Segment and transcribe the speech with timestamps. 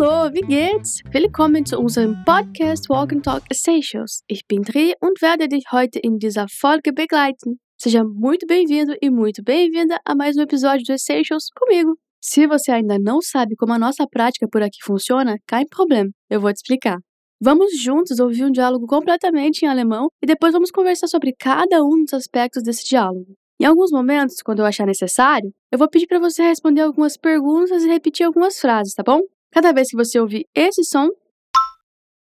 [0.00, 1.02] Hallo, wie geht's?
[1.12, 4.22] Willkommen zu unserem Podcast Walk and Talk Essentials.
[4.28, 7.58] Ich bin Dri und werde dich heute in dieser Folge begleiten.
[7.76, 11.96] Seja muito bem-vindo e muito bem-vinda a mais um episódio do Essentials comigo.
[12.20, 16.10] Se você ainda não sabe como a nossa prática por aqui funciona, cai em problema.
[16.30, 16.98] Eu vou te explicar.
[17.40, 22.04] Vamos juntos ouvir um diálogo completamente em alemão e depois vamos conversar sobre cada um
[22.04, 23.34] dos aspectos desse diálogo.
[23.60, 27.82] Em alguns momentos, quando eu achar necessário, eu vou pedir para você responder algumas perguntas
[27.82, 29.22] e repetir algumas frases, tá bom?
[29.52, 31.08] Cada vez que você ouvir esse som,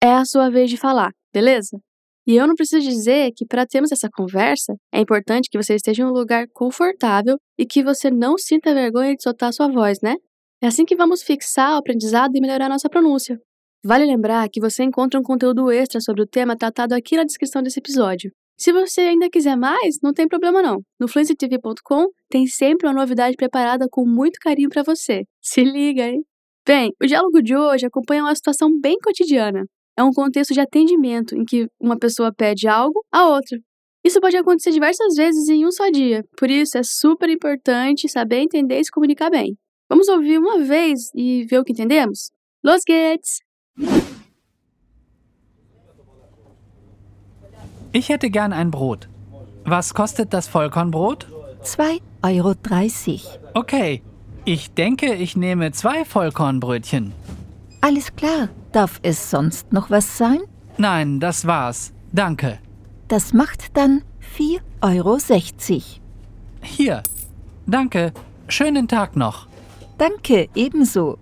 [0.02, 1.78] é a sua vez de falar, beleza?
[2.26, 6.02] E eu não preciso dizer que para termos essa conversa, é importante que você esteja
[6.02, 10.14] em um lugar confortável e que você não sinta vergonha de soltar sua voz, né?
[10.62, 13.38] É assim que vamos fixar o aprendizado e melhorar nossa pronúncia.
[13.82, 17.62] Vale lembrar que você encontra um conteúdo extra sobre o tema tratado aqui na descrição
[17.62, 18.30] desse episódio.
[18.58, 20.82] Se você ainda quiser mais, não tem problema não.
[21.00, 25.24] No fluencytv.com tem sempre uma novidade preparada com muito carinho para você.
[25.40, 26.22] Se liga, hein?
[26.66, 29.64] Bem, o diálogo de hoje acompanha uma situação bem cotidiana.
[29.96, 33.58] É um contexto de atendimento em que uma pessoa pede algo à outra.
[34.04, 38.38] Isso pode acontecer diversas vezes em um só dia, por isso é super importante saber
[38.38, 39.56] entender e se comunicar bem.
[39.90, 42.30] Vamos ouvir uma vez e ver o que entendemos?
[42.64, 43.40] Los geht's!
[47.92, 49.08] Ich hätte gern ein Brot.
[49.66, 51.26] Was kostet das Vollkornbrot?
[51.62, 52.54] 2,30 Euro.
[53.54, 54.02] Okay,
[54.44, 57.12] ich denke, ich nehme zwei Vollkornbrötchen.
[57.80, 58.48] Alles klar.
[58.72, 60.40] Darf es sonst noch was sein?
[60.76, 61.92] Nein, das war's.
[62.12, 62.58] Danke.
[63.08, 64.02] Das macht dann
[64.36, 65.18] 4,60 Euro.
[66.62, 67.02] Hier.
[67.66, 68.12] Danke.
[68.48, 69.46] Schönen Tag noch.
[69.98, 71.18] Danke, ebenso.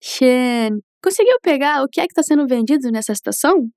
[0.00, 3.70] Shen, conseguiu pegar o que é que está sendo vendido nessa situação?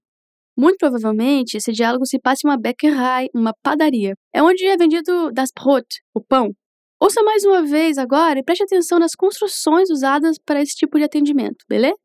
[0.60, 4.14] Muito provavelmente, esse diálogo se passa em uma Bäckerei, uma padaria.
[4.34, 6.54] É onde é vendido das Brot, o pão.
[7.00, 11.06] Ouça mais uma vez agora e preste atenção nas construções usadas para esse tipo de
[11.06, 11.96] atendimento, beleza?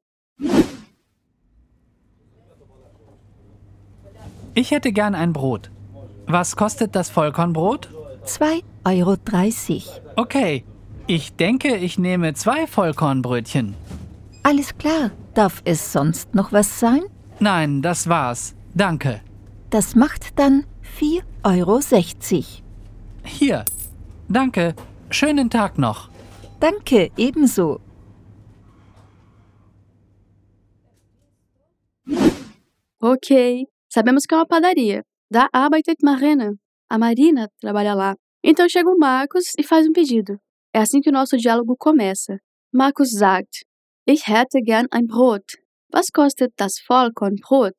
[4.54, 5.69] Ich hätte gern ein Brot.
[6.28, 7.88] Was kostet das Vollkornbrot?
[8.25, 8.62] 2,30
[9.00, 10.12] Euro.
[10.14, 10.64] Okay,
[11.09, 13.75] ich denke, ich nehme zwei Vollkornbrötchen.
[14.44, 15.10] Alles klar.
[15.34, 17.03] Darf es sonst noch was sein?
[17.44, 18.55] Nein, das war's.
[18.75, 19.21] Danke.
[19.69, 20.65] Das macht dann
[20.99, 21.25] 4,60
[21.59, 21.81] Euro.
[23.22, 23.65] Hier.
[24.31, 24.75] Danke.
[25.10, 26.09] Schönen Tag noch.
[26.59, 27.81] Danke, ebenso.
[33.03, 35.03] Ok, sabemos que é uma padaria.
[35.31, 36.55] Da Arbeitet Marina.
[36.88, 38.15] A Marina trabalha lá.
[38.43, 40.38] Então chega o Marcos e faz um pedido.
[40.72, 42.38] É assim que o nosso diálogo começa.
[42.72, 43.66] Marcos sagt:
[44.06, 45.63] Ich hätte gern ein Brot.
[45.94, 47.77] Was kostet das Vollkornbrot?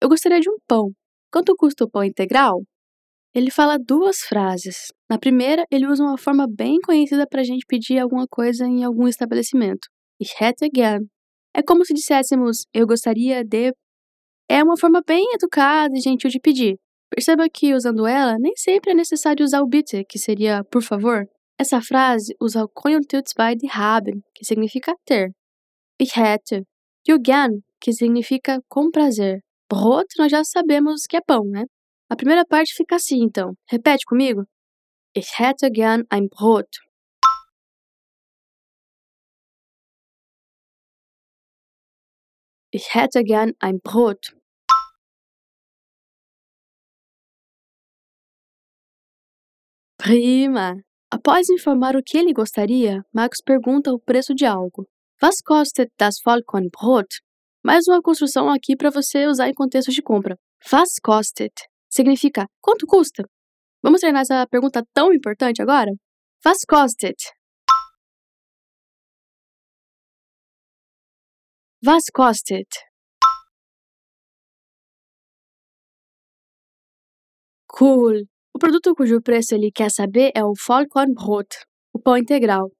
[0.00, 0.92] Eu gostaria de um pão.
[1.32, 2.62] Quanto custa o pão integral?
[3.34, 4.92] Ele fala duas frases.
[5.10, 8.84] Na primeira, ele usa uma forma bem conhecida para a gente pedir alguma coisa em
[8.84, 9.88] algum estabelecimento.
[10.20, 11.08] Ich hätte gern.
[11.52, 13.72] É como se disséssemos eu gostaria de.
[14.48, 16.78] É uma forma bem educada e gentil de pedir.
[17.10, 21.24] Perceba que, usando ela, nem sempre é necessário usar o bitte, que seria por favor.
[21.58, 25.32] Essa frase usa o Konjunktiv 2 de haben, que significa ter.
[25.98, 26.62] Ich hätte.
[27.24, 29.40] Gern, que significa com prazer.
[29.70, 31.64] Brot, nós já sabemos que é pão, né?
[32.08, 33.54] A primeira parte fica assim, então.
[33.68, 34.44] Repete comigo.
[35.14, 36.68] Ich hätte gern ein Brot.
[42.72, 44.36] Ich hätte gern ein Brot.
[49.98, 50.76] Prima!
[51.10, 54.86] Após informar o que ele gostaria, Marcos pergunta o preço de algo.
[55.22, 57.22] Was kostet das Vollkornbrot?
[57.64, 60.36] Mais uma construção aqui para você usar em contexto de compra.
[60.70, 61.54] Was kostet
[61.88, 63.24] significa quanto custa?
[63.82, 65.90] Vamos treinar essa pergunta tão importante agora?
[66.44, 67.16] Was kostet?
[71.82, 72.68] Was kostet?
[77.66, 78.26] Cool!
[78.54, 81.48] O produto cujo preço ele quer saber é o Vollkornbrot,
[81.94, 82.75] o pão integral.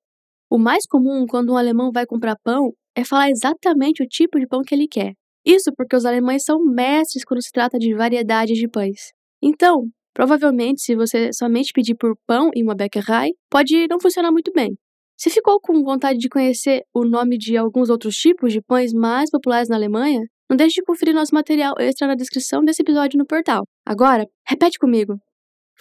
[0.51, 4.47] O mais comum quando um alemão vai comprar pão é falar exatamente o tipo de
[4.47, 5.13] pão que ele quer.
[5.45, 9.13] Isso porque os alemães são mestres quando se trata de variedades de pães.
[9.43, 14.51] Então, provavelmente, se você somente pedir por pão em uma Bäckerei, pode não funcionar muito
[14.53, 14.77] bem.
[15.17, 19.31] Se ficou com vontade de conhecer o nome de alguns outros tipos de pães mais
[19.31, 23.27] populares na Alemanha, não deixe de conferir nosso material extra na descrição desse episódio no
[23.27, 23.65] portal.
[23.85, 25.17] Agora, repete comigo.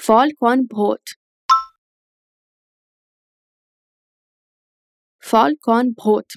[0.05, 1.01] Vollkornbrot.
[5.35, 6.27] Vollkornbrot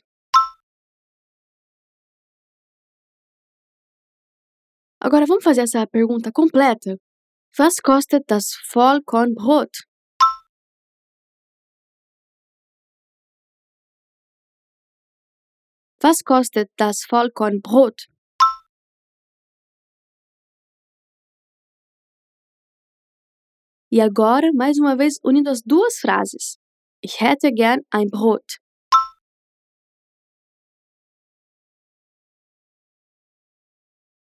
[5.01, 6.97] Agora vamos fazer essa pergunta completa.
[7.57, 9.71] Was kostet das Vollkornbrot?
[16.03, 18.09] Was kostet das Vollkornbrot?
[23.93, 26.59] E agora, mais uma vez, unindo as duas frases.
[27.01, 28.59] Ich hätte gern ein Brot.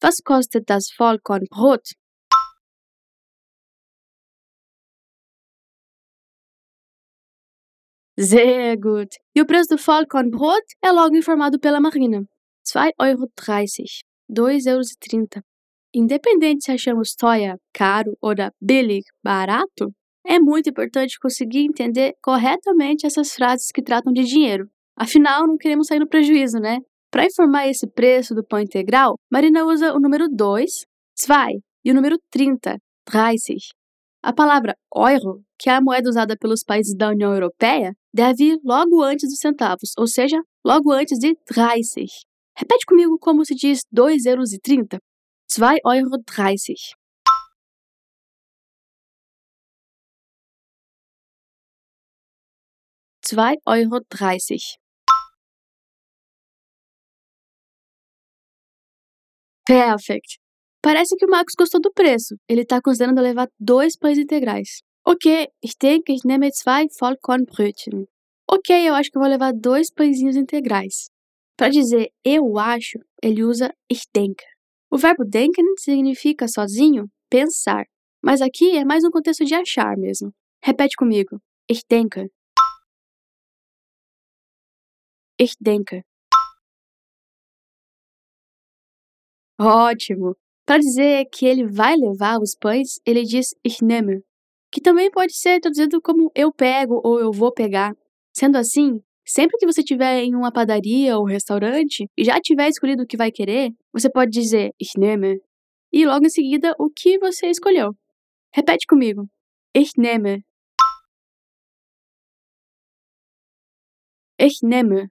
[0.08, 1.84] Was kostet das Vollkornbrot?
[8.18, 9.10] Sehr gut.
[9.36, 12.20] E o preço do Vollkornbrot é logo informado pela Marina.
[12.66, 13.28] 2,30 Euro.
[14.30, 14.88] 2,30 euros.
[15.94, 19.94] Independente se achamos teuer caro ou da billig barato,
[20.26, 24.70] é muito importante conseguir entender corretamente essas frases que tratam de dinheiro.
[24.96, 26.78] Afinal, não queremos sair no prejuízo, né?
[27.18, 30.86] Para informar esse preço do pão integral, Marina usa o número 2,
[31.28, 33.56] 2, e o número 30, 30.
[34.22, 38.60] A palavra euro, que é a moeda usada pelos países da União Europeia, deve ir
[38.64, 42.06] logo antes dos centavos, ou seja, logo antes de 30.
[42.56, 44.50] Repete comigo como se diz 2,30 euros.
[44.52, 45.02] 2,30 Euro.
[53.34, 54.87] 2,30 Euro.
[59.68, 60.40] Perfect.
[60.82, 62.36] Parece que o Marcos gostou do preço.
[62.48, 64.82] Ele está considerando levar dois pães integrais.
[65.06, 68.08] Ok, ich denke, ich nehme zwei Vollkornbrötchen.
[68.50, 71.10] Ok, eu acho que vou levar dois pãezinhos integrais.
[71.58, 74.46] Para dizer eu acho, ele usa ich denke.
[74.90, 77.86] O verbo denken significa sozinho pensar,
[78.24, 80.32] mas aqui é mais um contexto de achar mesmo.
[80.64, 81.42] Repete comigo.
[81.70, 82.30] Ich denke.
[85.38, 86.04] Ich denke.
[89.60, 90.36] Ótimo!
[90.66, 94.22] Para dizer que ele vai levar os pães, ele diz ich nehme
[94.72, 97.94] que também pode ser traduzido como eu pego ou eu vou pegar.
[98.36, 103.04] Sendo assim, sempre que você estiver em uma padaria ou restaurante e já tiver escolhido
[103.04, 105.40] o que vai querer, você pode dizer ich nehme
[105.92, 107.92] e logo em seguida o que você escolheu.
[108.54, 109.28] Repete comigo.
[109.76, 110.44] Ich nehme.
[114.40, 115.10] Ich nehme.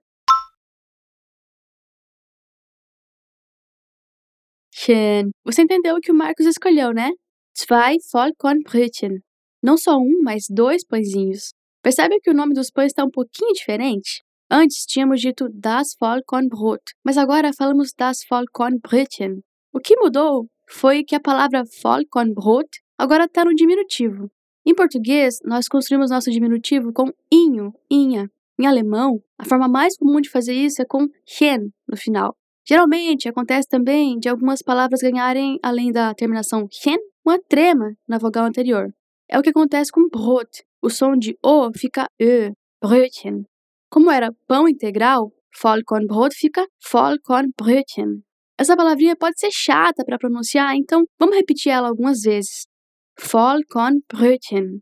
[4.87, 5.31] Schön.
[5.45, 7.11] Você entendeu o que o Marcos escolheu, né?
[7.59, 9.19] Zwei Vollkornbrötchen.
[9.61, 11.53] Não só um, mas dois pãezinhos.
[11.83, 14.23] Percebe que o nome dos pães está um pouquinho diferente?
[14.49, 19.41] Antes tínhamos dito das Vollkornbrot, mas agora falamos das Vollkornbrötchen.
[19.73, 24.31] O que mudou foi que a palavra Vollkornbrot agora está no diminutivo.
[24.65, 28.31] Em português, nós construímos nosso diminutivo com inho, inha.
[28.57, 31.09] Em alemão, a forma mais comum de fazer isso é com
[31.41, 32.37] hen no final.
[32.69, 38.45] Geralmente acontece também de algumas palavras ganharem, além da terminação hen, uma trema na vogal
[38.45, 38.89] anterior.
[39.29, 40.65] É o que acontece com brot.
[40.83, 42.51] O som de O fica Ö,
[42.83, 43.45] Brötchen.
[43.91, 45.33] Como era pão integral,
[45.63, 48.23] Vollkornbrot fica Vollkornbrötchen.
[48.59, 52.67] Essa palavrinha pode ser chata para pronunciar, então vamos repetir ela algumas vezes.
[53.21, 54.81] Vollkornbrötchen.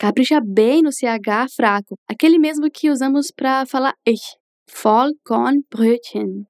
[0.00, 4.38] Capricha bem no CH fraco, aquele mesmo que usamos para falar ich.
[4.66, 6.46] Vollkornbrötchen.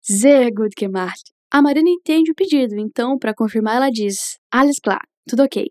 [0.00, 1.32] Sehr gut gemacht.
[1.50, 5.66] A Marina entende o pedido, então, para confirmar, ela diz: Alles klar, tudo ok.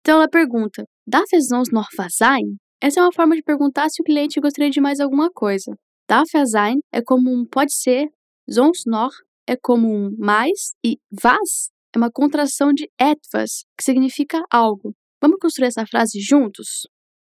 [0.00, 2.58] Então ela pergunta: Darf es uns noch was sein?
[2.80, 5.74] Essa é uma forma de perguntar se o cliente gostaria de mais alguma coisa.
[6.08, 8.06] Darf es sein é como um pode ser,
[8.48, 9.16] sonst noch
[9.48, 14.94] é como um mais e was é uma contração de etwas, que significa algo.
[15.20, 16.86] Vamos construir essa frase juntos?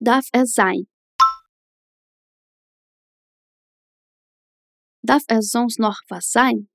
[0.01, 0.87] Darf es sein?
[5.05, 6.69] Darf es sonst noch was sein?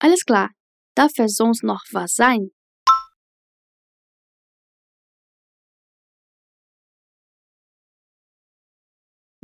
[0.00, 0.50] Alles klar.
[0.94, 2.50] Darf es sonst noch was sein?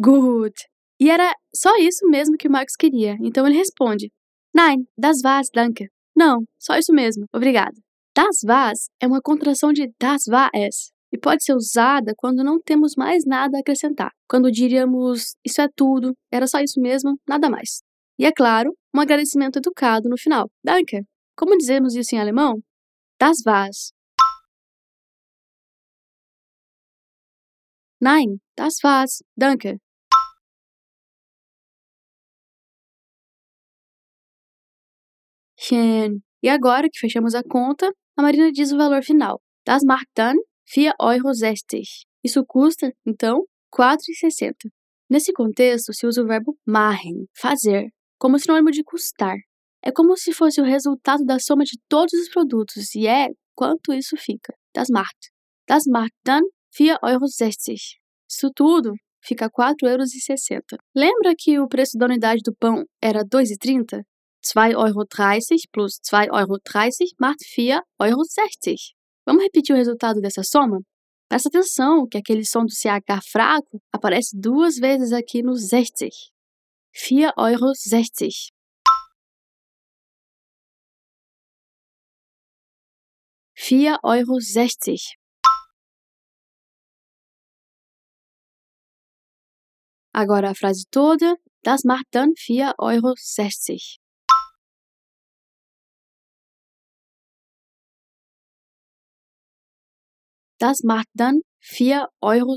[0.02, 0.70] Gut.
[1.00, 4.12] E era só isso mesmo que o Marcos queria, então ele responde:
[4.54, 5.86] Nein, das war's, danke.
[6.14, 7.74] Não, só isso mesmo, obrigado.
[8.14, 12.60] Das war's é uma contração de das war es, e pode ser usada quando não
[12.60, 14.10] temos mais nada a acrescentar.
[14.28, 17.82] Quando diríamos isso é tudo, era só isso mesmo, nada mais.
[18.18, 20.50] E é claro, um agradecimento educado no final.
[20.62, 21.02] Danke.
[21.34, 22.60] Como dizemos isso em alemão?
[23.18, 23.92] Das war's.
[28.00, 29.22] Nein, das war's.
[29.36, 29.78] Danke.
[36.42, 39.40] E agora que fechamos a conta, a Marina diz o valor final.
[39.64, 40.36] Das macht dann
[40.66, 41.30] 4,60 Euro.
[42.24, 44.54] Isso custa, então, 4,60.
[45.08, 47.88] Nesse contexto, se usa o verbo machen, fazer,
[48.18, 49.36] como sinônimo de custar.
[49.82, 53.92] é como se fosse o resultado da soma de todos os produtos e é quanto
[53.92, 54.54] isso fica.
[54.74, 55.30] Das macht.
[55.66, 56.42] Das macht dann
[56.78, 57.26] 4,60 Euro.
[58.28, 60.10] Isso tudo fica 4,60 euros.
[60.94, 64.02] Lembra que o preço da unidade do pão era 2,30?
[64.44, 65.06] 2,30 Euro
[65.72, 66.58] plus 2,30 Euro
[67.18, 68.20] macht 4,60 Euro.
[69.26, 70.80] Vamos repetir o resultado dessa soma?
[71.28, 76.08] Presta atenção que aquele som do CH fraco aparece duas vezes aqui no 60.
[76.92, 77.72] 4,60 Euro.
[83.56, 84.98] 4,60 Euro.
[90.12, 91.36] Agora a frase toda.
[91.62, 93.99] Das macht dann 4,60 Euro.
[100.60, 102.56] Das macht dann 4,60 Euro.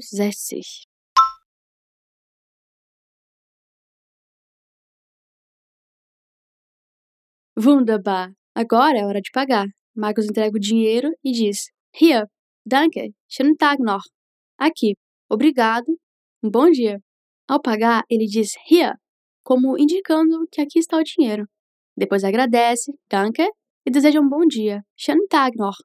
[7.55, 8.33] Wunderbar!
[8.53, 9.67] Agora é hora de pagar.
[9.95, 12.25] Marcos entrega o dinheiro e diz: Hier,
[12.65, 14.03] danke, schönen Tag noch.
[14.57, 14.95] Aqui,
[15.29, 15.87] obrigado,
[16.43, 16.99] um bom dia.
[17.47, 18.95] Ao pagar, ele diz hier,
[19.43, 21.45] como indicando que aqui está o dinheiro.
[21.95, 23.47] Depois agradece, danke,
[23.85, 25.77] e deseja um bom dia, schönen Tag noch.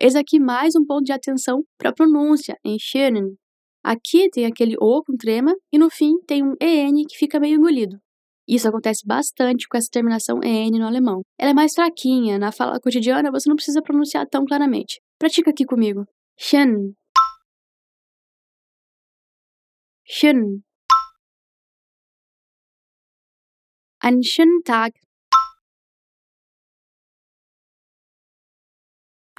[0.00, 3.36] Eis aqui mais um ponto de atenção para a pronúncia em schönen.
[3.82, 7.56] Aqui tem aquele O com trema e no fim tem um EN que fica meio
[7.56, 7.98] engolido.
[8.46, 11.22] Isso acontece bastante com essa terminação EN no alemão.
[11.36, 15.00] Ela é mais fraquinha, na fala cotidiana você não precisa pronunciar tão claramente.
[15.18, 16.04] Pratica aqui comigo.
[16.38, 16.94] Schön.
[20.06, 20.62] Schön.
[24.00, 24.92] Einen schönen Tag.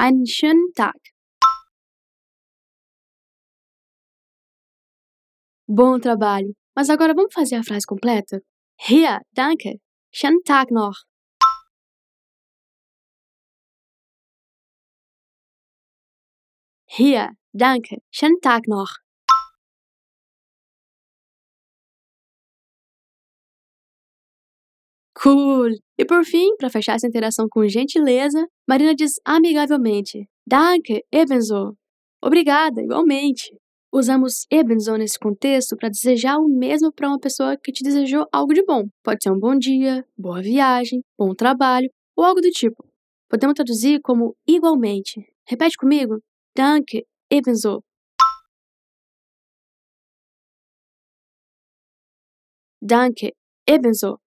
[0.02, 0.96] Einen schönen Tag.
[5.68, 6.54] Bom trabalho!
[6.74, 8.40] Mas agora vamos fazer a frase completa?
[8.78, 9.80] Hier, danke.
[10.12, 11.04] Schönen Tag noch.
[16.88, 17.98] Hier, danke.
[18.10, 18.92] Schönen Tag noch.
[25.14, 25.89] Cool!
[26.00, 31.76] E por fim, para fechar essa interação com gentileza, Marina diz amigavelmente: Danke, ebenso.
[32.24, 33.54] Obrigada, igualmente.
[33.92, 38.54] Usamos ebenso nesse contexto para desejar o mesmo para uma pessoa que te desejou algo
[38.54, 38.86] de bom.
[39.04, 42.82] Pode ser um bom dia, boa viagem, bom trabalho ou algo do tipo.
[43.30, 45.22] Podemos traduzir como igualmente.
[45.46, 46.22] Repete comigo:
[46.56, 47.84] Danke, ebenso.
[52.82, 53.34] Danke,
[53.68, 54.18] ebenso.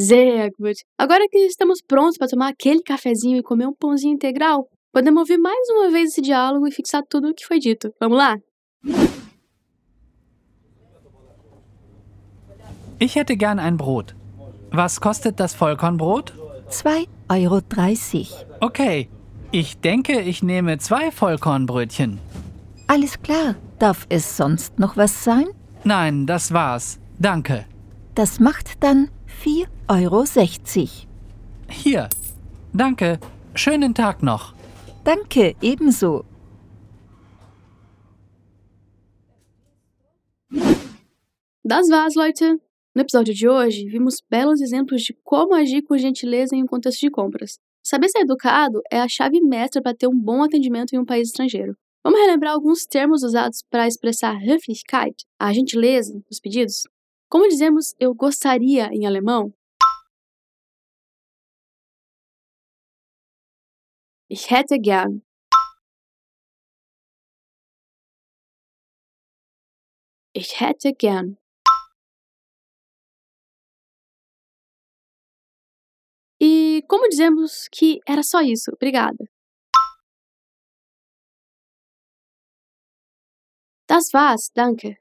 [0.00, 0.78] Sehr gut!
[0.96, 5.36] Agora que estamos prontos para tomar aquele cafezinho e comer um pãozinho integral, podemos ouvir
[5.36, 7.92] mais uma vez esse diálogo e fixar tudo o que foi dito.
[8.00, 8.38] Vamos lá?
[12.98, 14.14] Ich hätte gern ein Brot.
[14.72, 16.32] Was kostet das Vollkornbrot?
[16.70, 17.06] 2,30
[17.42, 17.62] Euro.
[18.60, 19.10] Okay,
[19.52, 22.18] ich denke, ich nehme zwei Vollkornbrötchen.
[22.86, 23.54] Alles klar.
[23.78, 25.48] Darf es sonst noch was sein?
[25.84, 26.98] Nein, das war's.
[27.18, 27.66] Danke.
[28.14, 29.10] Das macht dann
[29.44, 30.24] 4,60 Euro.
[31.68, 32.08] Hier.
[32.72, 33.18] Danke.
[33.54, 34.54] Schönen Tag noch.
[35.04, 36.24] Danke, ebenso.
[41.64, 42.58] Das war's, Leute!
[42.94, 47.00] No episódio de hoje, vimos belos exemplos de como agir com gentileza em um contexto
[47.00, 47.58] de compras.
[47.82, 51.28] Saber ser educado é a chave mestra para ter um bom atendimento em um país
[51.28, 51.76] estrangeiro.
[52.02, 56.84] Vamos relembrar alguns termos usados para expressar Höflichkeit, a gentileza, nos pedidos?
[57.30, 59.54] Como dizemos eu gostaria em alemão?
[64.28, 65.22] Ich hätte gern.
[70.34, 71.36] Ich hätte gern.
[76.40, 78.72] E como dizemos que era só isso?
[78.72, 79.24] Obrigada.
[83.86, 84.98] Das war's, danke.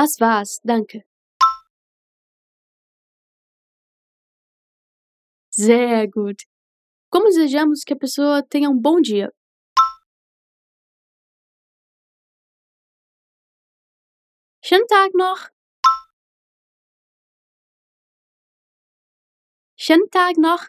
[0.00, 1.02] Das war's, danke.
[5.50, 6.44] Sehr gut!
[7.10, 9.32] Como desejamos que a pessoa tenha um bom dia?
[14.62, 15.50] Schönen Tag noch!
[19.76, 20.64] Schönen Tag noch!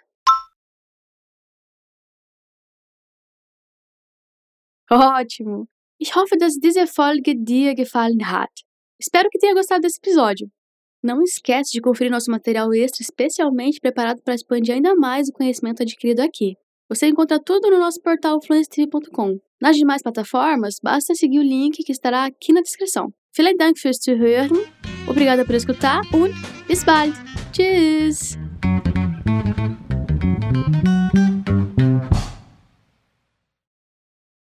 [4.90, 5.68] Ótimo!
[6.00, 8.69] Ich hoffe, dass diese Folge dir gefallen hat.
[9.00, 10.48] Espero que tenha gostado desse episódio.
[11.02, 15.82] Não esquece de conferir nosso material extra especialmente preparado para expandir ainda mais o conhecimento
[15.82, 16.56] adquirido aqui.
[16.90, 19.38] Você encontra tudo no nosso portal fluencytv.com.
[19.62, 23.14] Nas demais plataformas, basta seguir o link que estará aqui na descrição.
[23.38, 24.66] Vielen Dank fürs Zuhören.
[25.08, 26.34] Obrigada por escutar und
[26.68, 27.14] bis bald.
[27.54, 28.38] Tschüss.